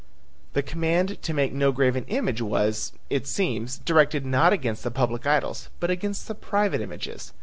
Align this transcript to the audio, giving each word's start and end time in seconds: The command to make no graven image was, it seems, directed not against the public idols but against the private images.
The 0.53 0.63
command 0.63 1.21
to 1.21 1.31
make 1.31 1.53
no 1.53 1.71
graven 1.71 2.05
image 2.05 2.41
was, 2.41 2.91
it 3.11 3.27
seems, 3.27 3.77
directed 3.77 4.25
not 4.25 4.51
against 4.51 4.83
the 4.83 4.89
public 4.89 5.27
idols 5.27 5.69
but 5.79 5.91
against 5.91 6.27
the 6.27 6.33
private 6.33 6.81
images. 6.81 7.33